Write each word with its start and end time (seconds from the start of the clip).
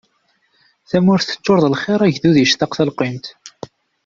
Tamurt 0.89 1.25
teččur 1.29 1.59
d 1.61 1.65
lxiṛ 1.73 2.01
agdud 2.07 2.37
yectaq 2.39 2.71
talqimt. 2.77 3.25